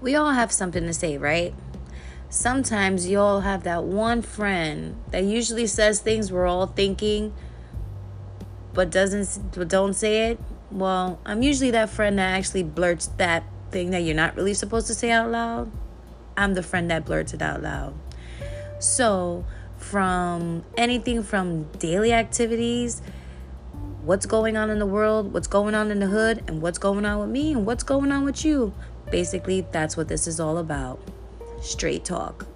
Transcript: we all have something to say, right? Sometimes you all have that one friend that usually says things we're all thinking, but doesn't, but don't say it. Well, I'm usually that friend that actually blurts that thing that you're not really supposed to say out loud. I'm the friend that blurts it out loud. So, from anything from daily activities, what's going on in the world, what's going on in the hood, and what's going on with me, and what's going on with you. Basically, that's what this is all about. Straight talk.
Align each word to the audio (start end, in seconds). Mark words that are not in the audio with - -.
we 0.00 0.14
all 0.14 0.30
have 0.30 0.52
something 0.52 0.84
to 0.84 0.92
say, 0.92 1.18
right? 1.18 1.54
Sometimes 2.30 3.08
you 3.08 3.18
all 3.18 3.40
have 3.40 3.64
that 3.64 3.84
one 3.84 4.22
friend 4.22 4.96
that 5.10 5.24
usually 5.24 5.66
says 5.66 6.00
things 6.00 6.30
we're 6.30 6.46
all 6.46 6.66
thinking, 6.66 7.32
but 8.74 8.90
doesn't, 8.90 9.54
but 9.54 9.68
don't 9.68 9.94
say 9.94 10.30
it. 10.30 10.40
Well, 10.70 11.18
I'm 11.24 11.42
usually 11.42 11.70
that 11.70 11.88
friend 11.88 12.18
that 12.18 12.36
actually 12.36 12.62
blurts 12.62 13.06
that 13.16 13.44
thing 13.70 13.90
that 13.90 14.00
you're 14.00 14.14
not 14.14 14.36
really 14.36 14.54
supposed 14.54 14.86
to 14.88 14.94
say 14.94 15.10
out 15.10 15.30
loud. 15.30 15.72
I'm 16.36 16.54
the 16.54 16.62
friend 16.62 16.90
that 16.90 17.04
blurts 17.04 17.32
it 17.32 17.42
out 17.42 17.62
loud. 17.62 17.94
So, 18.78 19.44
from 19.76 20.64
anything 20.76 21.22
from 21.22 21.64
daily 21.78 22.12
activities, 22.12 23.00
what's 24.02 24.26
going 24.26 24.56
on 24.56 24.70
in 24.70 24.78
the 24.78 24.86
world, 24.86 25.32
what's 25.32 25.48
going 25.48 25.74
on 25.74 25.90
in 25.90 25.98
the 25.98 26.06
hood, 26.06 26.44
and 26.46 26.62
what's 26.62 26.78
going 26.78 27.04
on 27.04 27.18
with 27.18 27.30
me, 27.30 27.52
and 27.52 27.66
what's 27.66 27.82
going 27.82 28.12
on 28.12 28.24
with 28.24 28.44
you. 28.44 28.72
Basically, 29.10 29.66
that's 29.72 29.96
what 29.96 30.08
this 30.08 30.26
is 30.26 30.38
all 30.40 30.58
about. 30.58 31.00
Straight 31.60 32.04
talk. 32.04 32.46